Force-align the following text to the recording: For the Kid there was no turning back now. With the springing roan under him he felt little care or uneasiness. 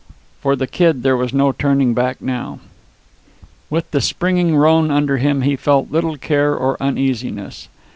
For 0.41 0.55
the 0.55 0.65
Kid 0.65 1.03
there 1.03 1.15
was 1.15 1.31
no 1.31 1.51
turning 1.51 1.93
back 1.93 2.23
now. 2.23 2.57
With 3.69 3.91
the 3.91 4.01
springing 4.01 4.55
roan 4.57 4.89
under 4.89 5.17
him 5.17 5.43
he 5.43 5.55
felt 5.55 5.91
little 5.91 6.17
care 6.17 6.55
or 6.55 6.75
uneasiness. 6.81 7.67